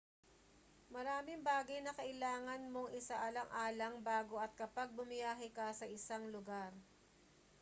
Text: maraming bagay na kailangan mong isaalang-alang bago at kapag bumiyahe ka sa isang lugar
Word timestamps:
maraming 0.95 1.41
bagay 1.49 1.77
na 1.83 1.93
kailangan 2.01 2.61
mong 2.73 2.89
isaalang-alang 3.01 3.95
bago 4.09 4.35
at 4.45 4.49
kapag 4.61 4.87
bumiyahe 4.97 5.47
ka 5.57 5.67
sa 5.79 5.85
isang 5.97 6.23
lugar 6.35 6.71